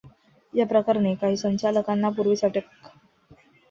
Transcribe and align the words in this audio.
या 0.53 0.65
प्रकरणी 0.65 1.13
काही 1.15 1.37
संचालकांना 1.37 2.09
पूर्वीच 2.09 2.43
अटक. 2.43 2.87